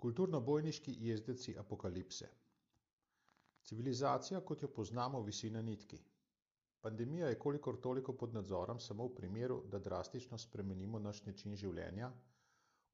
Kulturnobojniški 0.00 0.94
jezdeci 1.04 1.58
apokalipse. 1.58 2.28
Civilizacija, 3.68 4.40
kot 4.40 4.62
jo 4.62 4.68
poznamo, 4.72 5.20
visi 5.26 5.50
na 5.50 5.60
nitki. 5.62 5.98
Pandemija 6.80 7.28
je 7.28 7.38
kolikor 7.38 7.76
toliko 7.80 8.14
pod 8.16 8.34
nadzorom 8.34 8.80
samo 8.80 9.06
v 9.06 9.14
primeru, 9.14 9.58
da 9.68 9.78
drastično 9.78 10.38
spremenimo 10.38 10.98
naš 10.98 11.20
način 11.26 11.56
življenja, 11.62 12.08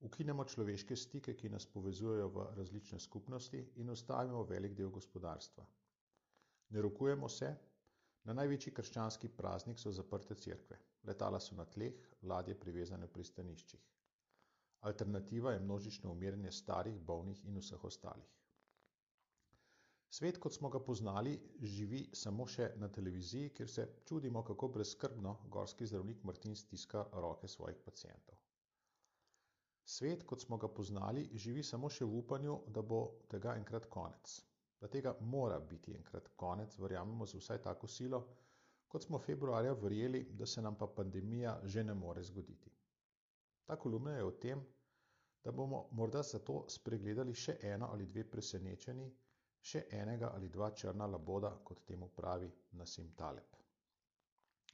ukinemo 0.09 0.45
človeške 0.45 0.95
stike, 0.95 1.37
ki 1.39 1.53
nas 1.55 1.69
povezujejo 1.77 2.27
v 2.35 2.47
različne 2.59 2.99
skupnosti 2.99 3.63
in 3.75 3.95
ustavimo 3.95 4.43
velik 4.43 4.75
del 4.75 4.91
gospodarstva. 4.99 5.67
Ne 6.75 6.81
rokujemo 6.81 7.29
se, 7.29 7.55
na 8.23 8.35
največji 8.35 8.73
krščanski 8.81 9.31
praznik 9.37 9.79
so 9.79 9.95
zaprte 9.95 10.35
cerkve, 10.35 10.83
letala 11.07 11.39
so 11.39 11.55
na 11.55 11.65
tleh, 11.65 12.03
ladje 12.21 12.59
privezane 12.65 13.07
v 13.07 13.15
pristaniščih. 13.19 13.93
Alternativa 14.81 15.51
je 15.51 15.59
množično 15.59 16.11
umiranje 16.11 16.51
starih, 16.51 16.99
bolnih 16.99 17.45
in 17.45 17.57
vseh 17.57 17.83
ostalih. 17.83 18.37
Svet, 20.09 20.37
kot 20.39 20.53
smo 20.53 20.69
ga 20.69 20.79
poznali, 20.79 21.33
živi 21.61 21.99
samo 22.13 22.45
še 22.47 22.69
na 22.81 22.87
televiziji, 22.89 23.49
kjer 23.49 23.69
se 23.69 23.87
čudimo, 24.05 24.43
kako 24.43 24.67
brezskrbno 24.77 25.33
gorski 25.55 25.85
zdravnik 25.85 26.23
Martin 26.23 26.55
stiska 26.55 27.03
roke 27.13 27.47
svojih 27.47 27.81
pacientov. 27.85 28.37
Svet, 29.87 30.23
kot 30.23 30.41
smo 30.41 30.57
ga 30.57 30.67
poznali, 30.67 31.27
živi 31.33 31.63
samo 31.63 31.89
še 31.89 32.05
v 32.05 32.21
upanju, 32.21 32.55
da 32.67 32.81
bo 32.81 33.01
tega 33.33 33.55
enkrat 33.59 33.85
konec. 33.91 34.37
Da 34.79 34.87
tega 34.87 35.13
mora 35.19 35.59
biti 35.59 35.93
enkrat 35.95 36.31
konec, 36.35 36.79
verjamemo 36.79 37.25
z 37.25 37.39
vsaj 37.41 37.61
tako 37.67 37.87
silo, 37.87 38.23
kot 38.87 39.03
smo 39.03 39.19
februarja 39.19 39.73
verjeli, 39.73 40.23
da 40.31 40.45
se 40.45 40.61
nam 40.61 40.75
pa 40.75 40.87
pandemija 40.87 41.59
že 41.63 41.83
ne 41.83 41.93
more 41.93 42.23
zgoditi. 42.23 42.71
Ta 43.67 43.75
kolumna 43.75 44.13
je 44.15 44.23
o 44.23 44.31
tem, 44.33 44.61
da 45.43 45.51
bomo 45.51 45.87
morda 45.91 46.21
zato 46.23 46.53
spregledali 46.69 47.33
še 47.35 47.57
eno 47.63 47.89
ali 47.91 48.05
dve 48.07 48.23
presenečeni, 48.25 49.07
še 49.61 49.81
enega 49.91 50.29
ali 50.33 50.47
dva 50.49 50.69
črna 50.71 51.07
laboda, 51.07 51.51
kot 51.63 51.83
temu 51.85 52.07
pravi 52.15 52.47
Nasim 52.73 53.09
Taleb. 53.13 53.57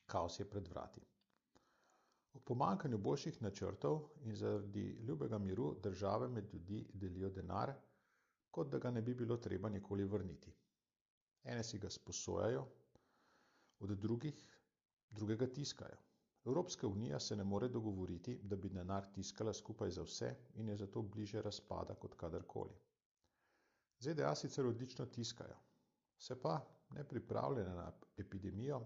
Kaos 0.06 0.40
je 0.40 0.45
pred 0.45 0.68
vrati. 0.68 1.02
V 2.34 2.42
pomankanju 2.42 2.98
boljših 3.00 3.42
načrtov 3.42 3.98
in 4.22 4.36
zaradi 4.36 4.86
ljubega 5.02 5.38
miru 5.40 5.72
države 5.81 6.28
med 6.30 6.53
ljudi 6.53 6.80
delijo 6.94 7.30
denar, 7.30 7.73
kot 8.52 8.70
da 8.70 8.80
ga 8.80 8.92
ne 8.92 9.02
bi 9.02 9.14
bilo 9.16 9.38
treba 9.38 9.70
nikoli 9.70 10.06
vrniti. 10.06 10.53
Ene 11.44 11.64
si 11.64 11.80
ga 11.80 11.90
sposojajo, 11.90 12.66
od 13.80 13.90
drugih 13.98 14.46
drugega 15.12 15.48
tiskajo. 15.50 15.98
Evropska 16.46 16.88
unija 16.88 17.20
se 17.20 17.36
ne 17.36 17.44
more 17.44 17.68
dogovoriti, 17.68 18.40
da 18.44 18.56
bi 18.56 18.70
denar 18.70 19.06
tiskala 19.14 19.54
skupaj 19.54 19.92
za 19.92 20.04
vse 20.04 20.36
in 20.56 20.70
je 20.70 20.76
zato 20.78 21.02
bliže 21.02 21.42
razpada 21.42 21.96
kot 21.96 22.16
kadarkoli. 22.16 22.76
ZDA 24.00 24.36
sicer 24.36 24.66
odlično 24.66 25.06
tiskajo, 25.06 25.56
se 26.18 26.42
pa, 26.42 26.60
nepripravljene 26.92 27.76
na 27.76 27.92
epidemijo, 28.18 28.82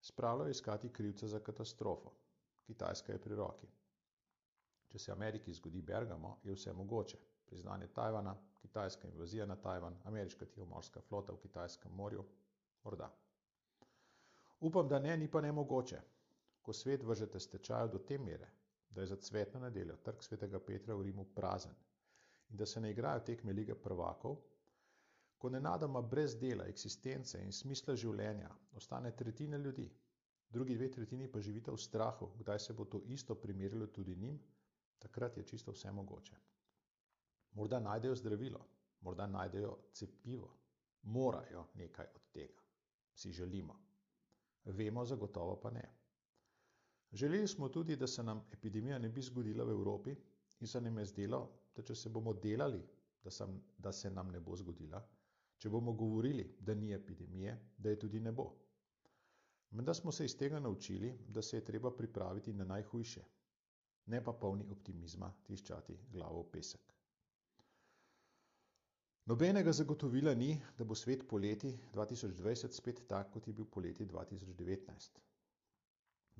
spravljajo 0.00 0.50
iskati 0.50 0.92
krivca 0.92 1.28
za 1.28 1.40
katastrofo. 1.40 2.12
Kitajska 2.66 3.12
je 3.12 3.18
pri 3.18 3.34
roki. 3.34 3.66
Če 4.88 4.98
se 4.98 5.12
Ameriki 5.12 5.54
zgodi 5.54 5.82
Bergamo, 5.82 6.38
je 6.42 6.54
vse 6.54 6.72
mogoče. 6.72 7.18
Priznanje 7.46 7.86
Tajvana, 7.86 8.36
kitajska 8.60 9.08
invazija 9.08 9.46
na 9.46 9.56
Tajvan, 9.56 9.96
ameriška 10.04 10.46
tihomorska 10.46 11.00
flota 11.00 11.32
v 11.32 11.38
Kitajskem 11.38 11.92
morju, 11.92 12.24
morda. 12.84 13.10
Upam, 14.60 14.88
da 14.88 14.98
ne, 14.98 15.16
ni 15.16 15.30
pa 15.30 15.40
nemogoče 15.40 16.00
ko 16.62 16.72
svet 16.72 17.02
vržete 17.02 17.40
stečaju 17.40 17.88
do 17.88 17.98
te 17.98 18.18
mere, 18.18 18.48
da 18.90 19.00
je 19.00 19.06
za 19.06 19.16
cvetno 19.16 19.60
nedeljo 19.60 19.96
trg 19.96 20.22
svetega 20.22 20.60
Petra 20.60 20.94
v 20.94 21.02
Rimu 21.02 21.24
prazen 21.34 21.74
in 22.50 22.56
da 22.56 22.66
se 22.66 22.80
ne 22.80 22.90
igrajo 22.90 23.20
tekme 23.20 23.52
lige 23.52 23.74
prvakov, 23.74 24.36
ko 25.38 25.48
nenadoma 25.48 26.02
brez 26.02 26.34
dela, 26.36 26.66
eksistence 26.66 27.38
in 27.40 27.52
smisla 27.52 27.94
življenja 27.96 28.50
ostane 28.76 29.12
tretjina 29.16 29.56
ljudi, 29.56 29.86
drugi 30.50 30.74
dve 30.76 30.90
tretjini 30.90 31.28
pa 31.32 31.40
živita 31.40 31.72
v 31.72 31.78
strahu, 31.78 32.32
kdaj 32.38 32.58
se 32.58 32.74
bo 32.74 32.84
to 32.84 33.00
isto 33.06 33.34
primerilo 33.34 33.86
tudi 33.86 34.16
njim, 34.16 34.40
takrat 34.98 35.36
je 35.36 35.46
čisto 35.46 35.72
vse 35.72 35.92
mogoče. 35.92 36.36
Morda 37.52 37.80
najdejo 37.80 38.16
zdravilo, 38.16 38.60
morda 39.00 39.26
najdejo 39.26 39.78
cepivo, 39.92 40.50
morajo 41.02 41.64
nekaj 41.74 42.06
od 42.14 42.28
tega. 42.32 42.62
Si 43.14 43.32
želimo. 43.32 43.78
Vemo 44.64 45.04
zagotovo 45.04 45.56
pa 45.60 45.70
ne. 45.70 45.99
Želeli 47.12 47.48
smo 47.48 47.68
tudi, 47.68 47.96
da 47.96 48.06
se 48.06 48.22
nam 48.22 48.44
epidemija 48.52 48.98
ne 48.98 49.08
bi 49.08 49.22
zgodila 49.22 49.64
v 49.64 49.70
Evropi 49.70 50.14
in 50.60 50.66
se 50.66 50.80
nam 50.80 50.98
je 50.98 51.04
zdelo, 51.06 51.40
da 51.76 51.82
če 51.82 51.94
se 51.94 52.08
bomo 52.08 52.32
delali, 52.34 52.82
da, 53.24 53.30
sem, 53.30 53.56
da 53.78 53.92
se 53.92 54.10
nam 54.10 54.30
ne 54.30 54.40
bo 54.40 54.56
zgodila, 54.56 55.00
če 55.58 55.68
bomo 55.68 55.92
govorili, 55.92 56.44
da 56.60 56.74
ni 56.74 56.92
epidemije, 56.92 57.56
da 57.78 57.90
je 57.90 57.98
tudi 57.98 58.20
ne 58.20 58.32
bo. 58.32 58.46
Menda 59.70 59.94
smo 59.94 60.12
se 60.12 60.24
iz 60.24 60.36
tega 60.36 60.60
naučili, 60.60 61.10
da 61.28 61.42
se 61.42 61.56
je 61.56 61.64
treba 61.64 61.90
pripraviti 61.90 62.52
na 62.52 62.64
najhujše, 62.64 63.24
ne 64.06 64.24
pa 64.24 64.32
polni 64.32 64.66
optimizma 64.70 65.32
tiščati 65.44 65.98
glavo 66.10 66.42
v 66.42 66.50
pesek. 66.50 66.94
Nobenega 69.26 69.72
zagotovila 69.72 70.34
ni, 70.34 70.48
da 70.78 70.84
bo 70.84 70.94
svet 70.94 71.26
poleti 71.28 71.70
2020 71.94 72.72
spet 72.72 73.02
tak, 73.06 73.30
kot 73.30 73.46
je 73.46 73.52
bil 73.52 73.64
poleti 73.66 74.06
2019. 74.06 75.20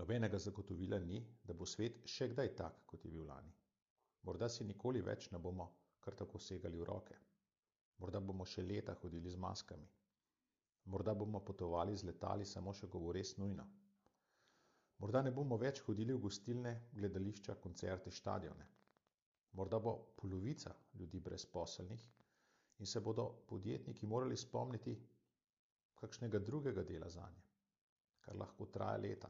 Nobenega 0.00 0.38
zagotovila 0.38 0.98
ni, 1.04 1.20
da 1.44 1.52
bo 1.52 1.66
svet 1.68 2.00
še 2.08 2.30
kdaj 2.32 2.54
tak, 2.56 2.84
kot 2.88 3.04
je 3.04 3.12
bil 3.12 3.26
lani. 3.28 3.52
Morda 4.24 4.48
si 4.48 4.64
nikoli 4.64 5.02
več 5.04 5.28
ne 5.32 5.38
bomo 5.38 5.66
kar 6.00 6.16
tako 6.16 6.38
segali 6.40 6.78
v 6.80 6.86
roke. 6.88 7.16
Morda 8.00 8.20
bomo 8.20 8.46
še 8.48 8.64
leta 8.64 8.94
hodili 9.02 9.30
z 9.30 9.36
maskami. 9.36 9.88
Morda 10.92 11.14
bomo 11.14 11.42
potovali 11.44 11.96
z 11.96 12.08
letali 12.08 12.46
samo 12.48 12.72
še, 12.72 12.88
ko 12.88 13.00
bo 13.02 13.12
res 13.12 13.34
nujno. 13.36 13.66
Morda 15.00 15.22
ne 15.22 15.32
bomo 15.36 15.58
več 15.60 15.82
hodili 15.84 16.16
v 16.16 16.22
gostilne, 16.24 16.72
gledališča, 16.96 17.56
koncerte, 17.60 18.10
stadione. 18.10 18.66
Morda 19.56 19.80
bo 19.80 19.94
polovica 20.16 20.72
ljudi 20.94 21.20
brezposelnih 21.20 22.02
in 22.80 22.86
se 22.86 23.00
bodo 23.00 23.26
podjetniki 23.48 24.06
morali 24.06 24.36
spomniti 24.36 24.96
kakšnega 26.00 26.38
drugega 26.38 26.84
dela 26.88 27.08
zanje, 27.12 27.42
kar 28.24 28.36
lahko 28.40 28.68
traja 28.72 29.00
leta. 29.04 29.28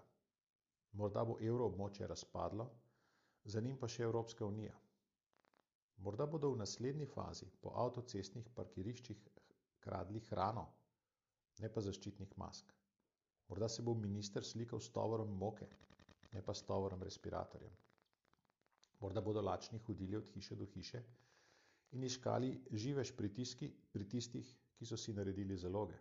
Morda 0.92 1.24
bo 1.24 1.36
evroobmočje 1.40 2.06
razpadlo, 2.06 2.66
za 3.44 3.60
njim 3.60 3.76
pa 3.78 3.88
še 3.88 4.02
Evropska 4.02 4.46
unija. 4.46 4.74
Morda 5.96 6.26
bodo 6.26 6.50
v 6.50 6.58
naslednji 6.62 7.06
fazi 7.06 7.46
po 7.60 7.72
avtocestnih 7.84 8.48
parkiriščih 8.56 9.22
kradli 9.84 10.20
hrano, 10.30 10.66
ne 11.60 11.68
pa 11.68 11.84
zaščitnih 11.84 12.36
mask. 12.42 12.72
Morda 13.48 13.68
se 13.68 13.82
bo 13.82 13.94
minister 13.94 14.44
slikal 14.44 14.80
s 14.80 14.90
tovorom 14.94 15.32
moke, 15.44 15.68
ne 16.32 16.42
pa 16.42 16.54
s 16.54 16.62
tovorom 16.62 17.02
respiratorjem. 17.02 17.72
Morda 19.00 19.20
bodo 19.20 19.42
lačni 19.42 19.80
hodili 19.86 20.16
od 20.16 20.28
hiše 20.34 20.56
do 20.56 20.66
hiše 20.74 21.02
in 21.92 22.04
iskali 22.04 22.50
živež 22.72 23.12
pritiski 23.16 23.70
pri 23.92 24.08
tistih, 24.08 24.50
ki 24.76 24.86
so 24.86 24.96
si 24.96 25.12
naredili 25.12 25.56
zaloge. 25.56 25.96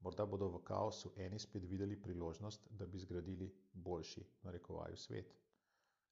Morda 0.00 0.26
bodo 0.26 0.48
v 0.48 0.62
kaosu 0.64 1.12
eni 1.16 1.38
spet 1.38 1.64
videli 1.64 1.96
priložnost, 1.96 2.68
da 2.70 2.86
bi 2.86 2.98
zgradili 2.98 3.48
boljši, 3.72 4.24
narekovaju, 4.42 4.96
svet, 4.96 5.32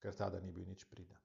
ker 0.01 0.15
ta 0.15 0.31
da 0.31 0.41
ni 0.41 0.53
bil 0.53 0.67
nič 0.69 0.85
prida. 0.91 1.21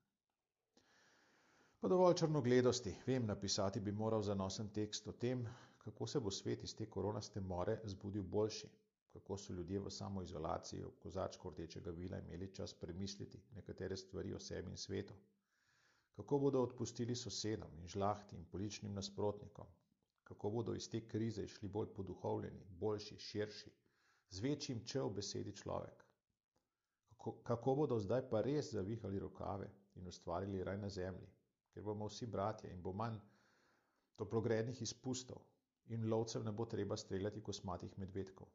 Pa 1.80 1.88
dovolj 1.88 2.18
črnogledosti, 2.20 2.96
vem, 3.08 3.26
napisati 3.26 3.80
bi 3.80 3.92
moral 3.92 4.22
zanosen 4.22 4.70
tekst 4.76 5.08
o 5.08 5.12
tem, 5.12 5.46
kako 5.78 6.08
se 6.08 6.20
bo 6.20 6.32
svet 6.32 6.64
iz 6.64 6.76
te 6.76 6.86
koronaste 6.86 7.42
more 7.42 7.80
zbudil 7.84 8.24
boljši, 8.24 8.68
kako 9.14 9.38
so 9.38 9.54
ljudje 9.54 9.80
v 9.80 9.92
samoizolaciji 9.92 10.84
v 10.84 10.92
kozačku 11.04 11.50
rdečega 11.50 11.92
vila 11.92 12.20
imeli 12.20 12.52
čas 12.54 12.74
premisliti 12.74 13.40
nekatere 13.56 13.98
stvari 13.98 14.34
o 14.34 14.40
sebi 14.40 14.72
in 14.72 14.78
svetu, 14.78 15.14
kako 16.16 16.40
bodo 16.40 16.62
odpustili 16.62 17.16
sosedom 17.16 17.80
in 17.80 17.88
žlahti 17.88 18.36
in 18.36 18.46
političnim 18.46 18.94
nasprotnikom, 18.94 19.68
kako 20.30 20.50
bodo 20.50 20.74
iz 20.78 20.90
te 20.90 21.00
krize 21.08 21.44
išli 21.44 21.68
bolj 21.68 21.88
poduhovljeni, 21.96 22.66
boljši, 22.82 23.16
širši, 23.18 23.72
z 24.30 24.44
večjim 24.46 24.84
če 24.86 25.02
v 25.02 25.14
besedi 25.18 25.54
človek. 25.58 26.04
Kako, 27.10 27.34
kako 27.50 27.76
bodo 27.82 27.98
zdaj 28.00 28.28
pa 28.30 28.44
res 28.46 28.70
zavihali 28.76 29.20
rokave 29.20 29.72
in 29.98 30.08
ustvarili 30.08 30.64
raj 30.64 30.78
na 30.78 30.90
zemlji, 30.90 31.32
ker 31.74 31.84
bomo 31.84 32.12
vsi 32.12 32.30
bratje 32.30 32.70
in 32.70 32.86
bo 32.86 32.94
manj 32.94 33.18
toplogrednih 34.22 34.82
izpustov 34.86 35.42
in 35.98 36.06
lovcev 36.14 36.46
ne 36.46 36.54
bo 36.54 36.70
treba 36.70 36.98
streljati 36.98 37.42
kosmatih 37.42 37.98
medvedkov. 37.98 38.48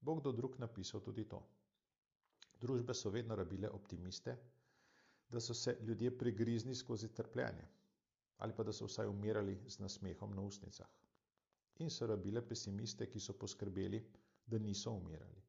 Bog 0.00 0.20
do 0.20 0.32
drug 0.32 0.58
napisal 0.60 1.00
tudi 1.00 1.24
to. 1.24 1.40
Družbe 2.60 2.94
so 2.94 3.10
vedno 3.10 3.36
rabile 3.36 3.70
optimiste, 3.70 4.36
da 5.28 5.40
so 5.40 5.54
se 5.54 5.78
ljudje 5.80 6.18
prigrizni 6.18 6.74
skozi 6.74 7.08
trpljenje 7.14 7.64
ali 8.42 8.54
pa 8.56 8.64
da 8.66 8.72
so 8.72 8.86
vsaj 8.86 9.06
umirali 9.06 9.54
z 9.66 9.78
nasmehom 9.78 10.34
na 10.34 10.42
ustnicah. 10.42 10.88
In 11.78 11.90
so 11.90 12.06
rabile 12.06 12.42
pesimiste, 12.48 13.06
ki 13.06 13.20
so 13.20 13.32
poskrbeli, 13.38 14.00
da 14.46 14.58
niso 14.58 14.90
umirali. 14.90 15.42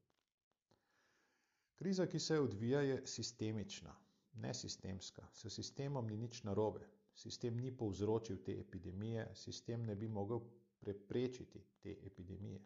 Kriza, 1.75 2.05
ki 2.07 2.19
se 2.19 2.39
odvija, 2.39 2.81
je 2.81 2.99
sistemična, 3.07 3.95
ne 4.33 4.53
sistemska. 4.53 5.25
S 5.33 5.49
sistemom 5.49 6.07
ni 6.07 6.17
nič 6.17 6.43
narobe. 6.43 6.89
sistem 7.15 7.57
ni 7.61 7.71
povzročil 7.77 8.37
te 8.45 8.59
epidemije, 8.59 9.27
sistem 9.35 9.83
ne 9.85 9.95
bi 9.95 10.07
mogel 10.07 10.39
preprečiti 10.79 11.59
te 11.81 11.91
epidemije. 12.05 12.61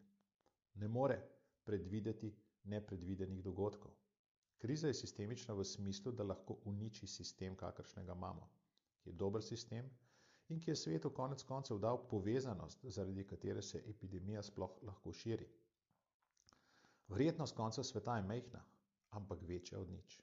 Ne 0.74 0.88
more 0.88 1.18
predvideti 1.64 2.36
nepredvidenih 2.64 3.44
dogodkov. 3.44 3.92
Kriza 4.58 4.88
je 4.88 4.94
sistemična 4.94 5.54
v 5.54 5.64
smislu, 5.64 6.12
da 6.12 6.24
lahko 6.24 6.60
uniči 6.66 7.08
sistem, 7.08 7.56
kakršnega 7.56 8.14
imamo, 8.14 8.50
ki 9.00 9.10
je 9.10 9.14
dober 9.14 9.44
sistem 9.44 9.90
in 10.50 10.60
ki 10.60 10.72
je 10.72 10.76
svetu 10.76 11.10
konec 11.10 11.44
koncev 11.44 11.80
dal 11.80 12.00
povezanost, 12.10 12.86
zaradi 12.86 13.28
katere 13.28 13.62
se 13.62 13.84
epidemija 13.90 14.44
sploh 14.44 14.78
lahko 14.84 15.14
širi. 15.14 15.48
Verjetnost 17.08 17.56
konca 17.56 17.84
sveta 17.84 18.18
je 18.18 18.24
mehna, 18.24 18.64
ampak 19.10 19.42
večja 19.42 19.80
od 19.80 19.92
nič. 19.92 20.22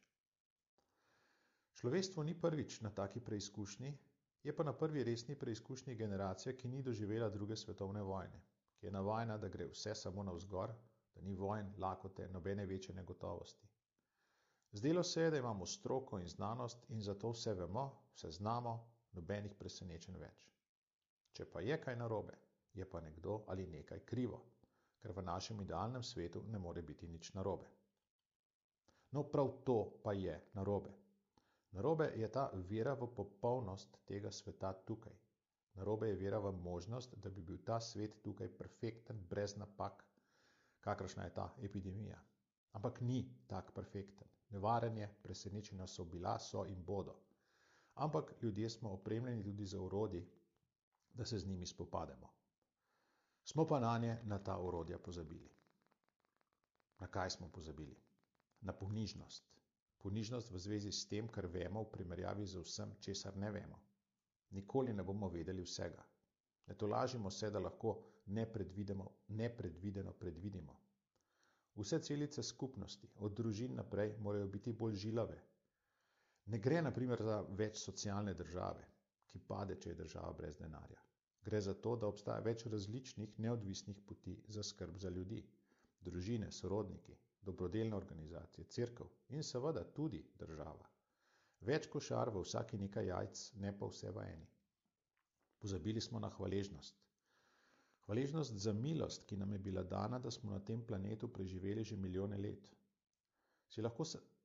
Človeštvo 1.74 2.22
ni 2.22 2.34
prvič 2.40 2.80
na 2.80 2.90
taki 2.90 3.20
preizkušnji, 3.20 3.98
je 4.44 4.56
pa 4.56 4.64
na 4.64 4.72
prvi 4.72 5.04
resni 5.04 5.36
preizkušnji 5.38 5.94
generacija, 5.94 6.56
ki 6.56 6.68
ni 6.68 6.82
doživela 6.82 7.28
druge 7.30 7.56
svetovne 7.56 8.02
vojne, 8.02 8.40
ki 8.76 8.86
je 8.86 8.92
navajena, 8.92 9.38
da 9.38 9.48
gre 9.48 9.66
vse 9.66 9.94
samo 9.94 10.22
navzgor, 10.22 10.74
da 11.14 11.20
ni 11.20 11.34
vojn, 11.34 11.72
lakote, 11.78 12.28
nobene 12.28 12.66
večje 12.66 12.94
negotovosti. 12.94 13.68
Zdelo 14.72 15.02
se 15.02 15.22
je, 15.22 15.30
da 15.30 15.38
imamo 15.38 15.66
stroko 15.66 16.18
in 16.18 16.28
znanost 16.28 16.84
in 16.88 17.00
zato 17.00 17.30
vse 17.30 17.54
vemo, 17.54 18.02
vse 18.14 18.30
znamo, 18.30 18.93
nobenih 19.14 19.54
presenečenj 19.58 20.18
več. 20.20 20.48
Če 21.34 21.46
pa 21.50 21.62
je 21.64 21.78
kaj 21.80 21.96
narobe, 21.96 22.34
je 22.74 22.86
pa 22.86 23.00
nekdo 23.00 23.44
ali 23.48 23.66
nekaj 23.66 24.04
krivo, 24.06 24.40
ker 25.02 25.12
v 25.12 25.24
našem 25.26 25.60
idealnem 25.62 26.02
svetu 26.02 26.42
ne 26.48 26.58
more 26.58 26.82
biti 26.82 27.06
nič 27.06 27.32
narobe. 27.34 27.66
No, 29.14 29.22
prav 29.30 29.50
to 29.64 29.78
pa 30.02 30.12
je 30.12 30.34
narobe. 30.54 30.90
Narobe 31.74 32.12
je 32.16 32.28
ta 32.30 32.50
vera 32.70 32.94
v 32.94 33.08
popolnost 33.14 33.98
tega 34.06 34.30
sveta 34.30 34.72
tukaj. 34.86 35.14
Narobe 35.74 36.08
je 36.08 36.18
vera 36.18 36.38
v 36.38 36.52
možnost, 36.52 37.14
da 37.18 37.30
bi 37.30 37.42
bil 37.42 37.58
ta 37.66 37.80
svet 37.80 38.22
tukaj 38.22 38.48
perfekten, 38.58 39.18
brez 39.30 39.56
napak, 39.58 40.04
kakršna 40.80 41.24
je 41.24 41.34
ta 41.34 41.48
epidemija. 41.62 42.18
Ampak 42.72 43.00
ni 43.00 43.24
tak 43.46 43.72
perfekten. 43.74 44.28
Nevaren 44.50 44.98
je, 44.98 45.08
presenečenja 45.22 45.86
so 45.86 46.04
bila, 46.04 46.38
so 46.38 46.64
in 46.64 46.84
bodo. 46.84 47.16
Ampak 47.94 48.34
ljudje 48.42 48.70
smo 48.70 48.90
opremljeni 48.90 49.42
tudi 49.44 49.66
za 49.66 49.80
urodi, 49.80 50.26
da 51.12 51.24
se 51.24 51.38
z 51.38 51.46
njimi 51.46 51.66
spopademo. 51.66 52.28
Smo 53.44 53.66
pa 53.66 53.80
na 53.80 53.98
nje, 53.98 54.18
na 54.24 54.38
ta 54.38 54.58
urodja 54.58 54.98
pozabili. 54.98 55.50
Na 56.98 57.06
kaj 57.06 57.30
smo 57.30 57.48
pozabili? 57.48 57.96
Na 58.60 58.72
ponižnost. 58.72 59.44
Ponižnost 59.98 60.50
v 60.50 60.58
zvezi 60.58 60.92
s 60.92 61.08
tem, 61.08 61.28
kar 61.28 61.46
vemo 61.46 61.82
v 61.82 61.90
primerjavi 61.92 62.46
z 62.46 62.60
vsem, 62.60 62.94
česar 63.00 63.36
ne 63.36 63.50
vemo. 63.50 63.78
Nikoli 64.50 64.92
ne 64.92 65.02
bomo 65.02 65.28
vedeli 65.28 65.62
vsega. 65.62 66.04
Ne 66.66 66.74
tolažimo 66.74 67.30
se, 67.30 67.50
da 67.50 67.58
lahko 67.58 67.94
nepredvideno 68.26 70.12
predvidimo. 70.12 70.80
Vse 71.76 71.98
celice 71.98 72.42
skupnosti, 72.42 73.08
od 73.16 73.32
družin 73.32 73.74
naprej, 73.74 74.16
morajo 74.18 74.46
biti 74.48 74.72
bolj 74.72 74.94
žilave. 74.94 75.40
Ne 76.46 76.58
gre 76.58 76.82
naprimer 76.82 77.22
za 77.24 77.40
več 77.58 77.78
socialne 77.80 78.34
države, 78.34 78.84
ki 79.32 79.40
pade, 79.48 79.76
če 79.80 79.92
je 79.92 80.00
država 80.02 80.32
brez 80.40 80.58
denarja. 80.60 81.00
Gre 81.44 81.60
za 81.60 81.74
to, 81.74 81.94
da 81.96 82.08
obstaja 82.08 82.40
več 82.44 82.64
različnih 82.72 83.38
neodvisnih 83.46 84.00
poti 84.08 84.34
za 84.56 84.62
skrb 84.62 84.98
za 85.00 85.10
ljudi, 85.12 85.40
družine, 86.04 86.50
sorodniki, 86.52 87.16
dobrodelne 87.44 87.96
organizacije, 87.96 88.66
crkv 88.76 89.08
in 89.36 89.42
seveda 89.44 89.84
tudi 89.98 90.20
država. 90.40 90.88
Več 91.64 91.88
košar 91.92 92.30
v 92.32 92.42
vsaki 92.44 92.80
nekaj 92.80 93.08
jajc, 93.08 93.42
ne 93.64 93.72
pa 93.78 93.88
vse 93.88 94.12
v 94.12 94.24
eni. 94.28 94.48
Pozabili 95.64 96.00
smo 96.00 96.20
na 96.20 96.28
hvaležnost. 96.36 97.00
Hvaležnost 98.04 98.56
za 98.60 98.72
milost, 98.76 99.24
ki 99.24 99.36
nam 99.40 99.52
je 99.52 99.58
bila 99.58 99.82
dana, 99.82 100.18
da 100.18 100.30
smo 100.30 100.52
na 100.52 100.60
tem 100.60 100.82
planetu 100.84 101.28
preživeli 101.32 101.84
že 101.84 101.96
milijone 101.96 102.36
let. 102.38 102.68
Si 103.68 103.82
lahko, 103.82 104.04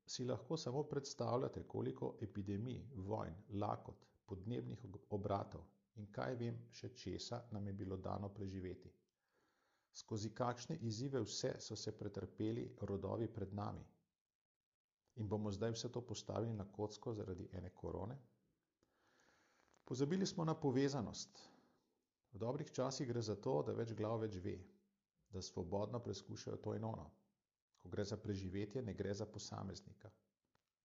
si 0.10 0.26
lahko 0.26 0.58
samo 0.58 0.84
predstavljate, 0.84 1.64
koliko 1.68 2.16
epidemij, 2.22 2.80
vojn, 2.96 3.36
lakot, 3.62 4.06
podnebnih 4.26 4.86
obratov 5.10 5.62
in 6.02 6.08
kaj 6.16 6.36
vem 6.40 6.58
še 6.72 6.90
česa 6.98 7.40
nam 7.52 7.68
je 7.68 7.74
bilo 7.74 7.98
dano 7.98 8.30
preživeti. 8.34 8.90
Skozi 10.02 10.32
kakšne 10.34 10.78
izzive 10.90 11.22
vse 11.22 11.52
so 11.60 11.76
se 11.76 11.94
pretrpeli 12.00 12.64
rodovi 12.82 13.28
pred 13.28 13.54
nami? 13.54 13.86
In 15.22 15.30
bomo 15.30 15.52
zdaj 15.52 15.76
vse 15.76 15.92
to 15.92 16.02
postavili 16.02 16.54
na 16.54 16.66
kocko 16.72 17.14
zaradi 17.14 17.50
ene 17.54 17.70
korone? 17.76 18.18
Pozabili 19.86 20.26
smo 20.26 20.46
na 20.46 20.56
povezanost. 20.56 21.40
V 22.32 22.38
dobrih 22.38 22.72
časih 22.72 23.08
gre 23.08 23.22
za 23.22 23.36
to, 23.36 23.60
da 23.68 23.74
več 23.74 23.94
glav 23.98 24.22
več 24.22 24.38
ve, 24.42 24.58
da 25.30 25.42
svobodno 25.42 26.00
preskušajo 26.00 26.58
to 26.58 26.76
in 26.78 26.86
ono. 26.86 27.10
Ko 27.80 27.90
gre 27.90 28.04
za 28.04 28.18
preživetje, 28.18 28.82
ne 28.82 28.94
gre 28.94 29.14
za 29.14 29.26
posameznika. 29.26 30.12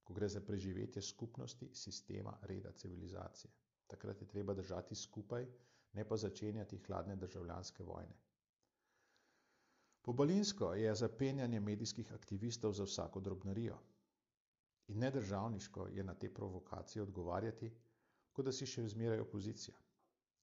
Ko 0.04 0.14
gre 0.14 0.28
za 0.28 0.40
preživetje 0.40 1.02
skupnosti, 1.02 1.70
sistema, 1.74 2.38
reda, 2.42 2.72
civilizacije. 2.72 3.50
Takrat 3.86 4.20
je 4.20 4.28
treba 4.28 4.54
držati 4.54 4.94
skupaj, 4.94 5.46
ne 5.92 6.04
pa 6.04 6.16
začenjati 6.16 6.78
hladne 6.78 7.16
državljanske 7.16 7.82
vojne. 7.82 8.14
Pobalinsko 10.02 10.74
je 10.74 10.94
zapenjanje 10.94 11.60
medijskih 11.60 12.12
aktivistov 12.12 12.72
za 12.72 12.84
vsako 12.84 13.20
drobnarijo. 13.20 13.78
In 14.88 14.98
nedržavniško 14.98 15.86
je 15.88 16.04
na 16.04 16.14
te 16.14 16.34
provokacije 16.34 17.02
odgovarjati, 17.02 17.70
kot 18.32 18.44
da 18.44 18.52
si 18.52 18.66
še 18.66 18.84
zmeraj 18.88 19.20
opozicija. 19.20 19.76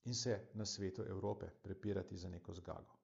In 0.06 0.15
se 0.15 0.39
na 0.53 0.65
svetu 0.65 1.03
Evrope 1.06 1.50
prepirati 1.62 2.18
za 2.18 2.30
neko 2.30 2.53
zgago. 2.53 2.98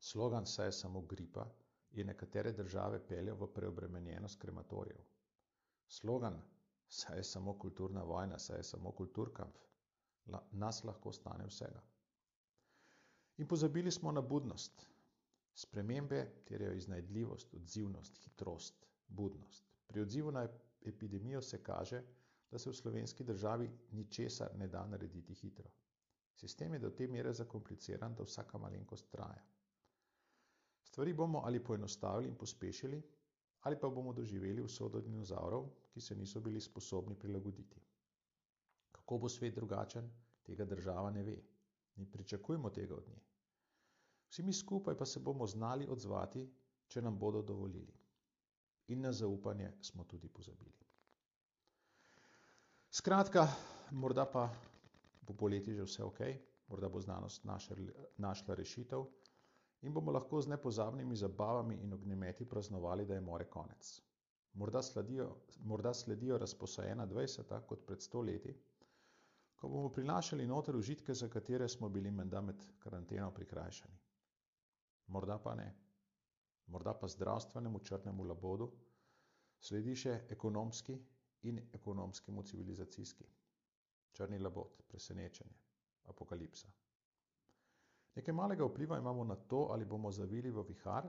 Slogan 0.00 0.46
saj 0.46 0.66
je 0.66 0.72
samo 0.72 1.00
gripa 1.02 1.46
je 1.94 2.04
nekatere 2.04 2.52
države 2.52 3.00
peljal 3.08 3.36
v 3.36 3.48
preobremenjenost 3.54 4.40
krematorijev. 4.40 5.00
Slogan 5.88 6.40
saj 6.88 7.18
je 7.18 7.24
samo 7.24 7.58
kulturna 7.58 8.02
vojna, 8.02 8.38
saj 8.38 8.58
je 8.58 8.62
samo 8.62 8.92
kulturkamp, 8.92 9.54
nas 10.52 10.84
lahko 10.84 11.12
stane 11.12 11.46
vsega. 11.46 11.82
In 13.36 13.48
pozabili 13.48 13.90
smo 13.90 14.12
na 14.12 14.20
budnost, 14.20 14.86
Spremembe 15.54 16.26
terjajo 16.44 16.74
iznajdljivost, 16.74 17.54
odzivnost, 17.54 18.16
hitrost, 18.18 18.86
budnost. 19.08 19.64
Pri 19.86 20.00
odzivu 20.00 20.30
na 20.30 20.48
epidemijo 20.82 21.42
se 21.42 21.62
kaže, 21.62 22.02
da 22.50 22.58
se 22.58 22.70
v 22.70 22.74
slovenski 22.74 23.24
državi 23.24 23.70
ničesar 23.92 24.50
ne 24.56 24.68
da 24.68 24.86
narediti 24.86 25.34
hitro. 25.34 25.70
Sistem 26.34 26.72
je 26.74 26.78
do 26.78 26.90
te 26.90 27.06
mere 27.06 27.32
zakompliciran, 27.32 28.14
da 28.14 28.22
vsaka 28.22 28.58
malenkost 28.58 29.10
traja. 29.10 29.44
Stvari 30.94 31.12
bomo 31.12 31.40
ali 31.44 31.64
poenostavili 31.64 32.28
in 32.28 32.36
pospešili, 32.38 33.02
ali 33.60 33.78
pa 33.80 33.88
bomo 33.88 34.12
doživeli 34.12 34.62
usodo 34.62 35.00
dinozavrov, 35.00 35.64
ki 35.90 36.00
se 36.00 36.14
niso 36.14 36.40
bili 36.40 36.60
sposobni 36.60 37.16
prilagoditi. 37.18 37.80
Kako 38.92 39.18
bo 39.18 39.28
svet 39.28 39.54
drugačen, 39.54 40.10
tega 40.46 40.64
država 40.64 41.10
ne 41.10 41.22
ve. 41.22 41.34
Ne 41.96 42.06
pričakujmo 42.12 42.70
tega 42.70 42.94
od 42.94 43.08
nje. 43.08 43.18
Vsi 44.28 44.42
mi 44.42 44.52
skupaj 44.52 44.96
pa 44.96 45.06
se 45.06 45.20
bomo 45.20 45.46
znali 45.46 45.88
odzvati, 45.90 46.44
če 46.86 47.02
nam 47.02 47.18
bodo 47.18 47.42
dovolili. 47.42 47.94
In 48.88 49.00
na 49.00 49.12
zaupanje 49.12 49.72
smo 49.80 50.04
tudi 50.04 50.28
pozabili. 50.28 50.86
Skratka, 52.90 53.48
morda 53.90 54.30
pa 54.30 54.46
bo 55.22 55.34
poleti 55.34 55.74
že 55.74 55.82
vse 55.82 56.04
ok, 56.04 56.20
morda 56.68 56.88
bo 56.88 57.00
znanost 57.00 57.44
našla 58.18 58.54
rešitev 58.54 59.06
in 59.84 59.92
bomo 59.92 60.12
lahko 60.12 60.40
z 60.40 60.48
nepozabnimi 60.48 61.16
zabavami 61.16 61.76
in 61.82 61.92
ognjemeti 61.92 62.48
praznovali, 62.48 63.06
da 63.06 63.14
je 63.14 63.20
more 63.20 63.44
konec. 63.50 64.00
Morda 64.54 64.82
sledijo, 64.82 65.28
morda 65.60 65.94
sledijo 65.94 66.38
razposajena 66.38 67.06
dvajseta 67.06 67.60
kot 67.66 67.86
pred 67.86 68.02
sto 68.02 68.20
leti, 68.20 68.54
ko 69.56 69.68
bomo 69.68 69.88
prinašali 69.92 70.46
noter 70.46 70.76
užitke, 70.76 71.14
za 71.14 71.28
katere 71.28 71.68
smo 71.68 71.88
bili 71.88 72.10
menda 72.10 72.40
med 72.40 72.64
karanteno 72.78 73.30
prikrajšani. 73.34 73.98
Morda 75.06 75.38
pa 75.38 75.54
ne. 75.54 75.74
Morda 76.66 76.94
pa 76.94 77.08
zdravstvenemu 77.08 77.78
črnemu 77.78 78.24
labodu 78.24 78.70
sledi 79.60 79.94
še 79.96 80.14
ekonomski 80.30 80.96
in 81.42 81.60
ekonomskemu 81.72 82.42
civilizacijski. 82.42 83.24
Črni 84.12 84.38
labod, 84.38 84.80
presenečenje, 84.88 85.56
apokalipsa. 86.04 86.68
Nekaj 88.14 88.34
malega 88.34 88.64
vpliva 88.64 88.98
imamo 88.98 89.24
na 89.24 89.36
to, 89.36 89.68
ali 89.70 89.84
bomo 89.84 90.10
zavili 90.12 90.50
v 90.50 90.62
vihar 90.68 91.08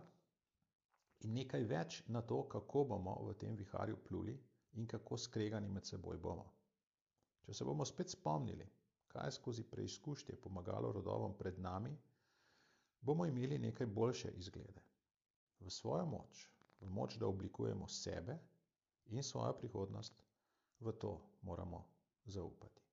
in 1.20 1.34
nekaj 1.34 1.64
več 1.64 2.00
na 2.08 2.22
to, 2.22 2.44
kako 2.50 2.84
bomo 2.84 3.14
v 3.28 3.34
tem 3.34 3.56
viharju 3.56 3.98
pluli 4.08 4.34
in 4.74 4.88
kako 4.88 5.18
skregani 5.18 5.70
med 5.70 5.86
seboj 5.86 6.18
bomo. 6.18 6.46
Če 7.46 7.54
se 7.54 7.66
bomo 7.66 7.86
spet 7.86 8.10
spomnili, 8.10 8.66
kaj 9.08 9.28
je 9.28 9.36
skozi 9.38 9.64
preizkušnje 9.64 10.36
pomagalo 10.42 10.92
rodovom 10.92 11.38
pred 11.38 11.60
nami, 11.60 11.94
bomo 13.02 13.26
imeli 13.26 13.60
nekaj 13.60 13.88
boljše 13.88 14.32
izglede. 14.42 14.82
V 15.60 15.70
svojo 15.70 16.06
moč, 16.06 16.48
v 16.82 16.90
moč, 16.90 17.18
da 17.22 17.28
oblikujemo 17.28 17.88
sebe 17.88 18.38
in 19.14 19.24
svojo 19.24 19.54
prihodnost, 19.54 20.18
v 20.80 20.92
to 20.92 21.14
moramo 21.42 21.86
zaupati. 22.26 22.85